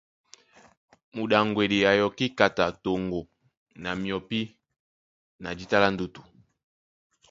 Mudaŋgwedi 1.15 1.79
a 1.89 1.91
yɔkí 1.99 2.25
kata 2.37 2.65
toŋgo 2.83 3.21
na 3.81 3.89
myɔpí 4.01 4.39
na 5.41 5.49
jíta 5.57 5.77
lá 5.83 5.89
ndutu. 5.93 6.21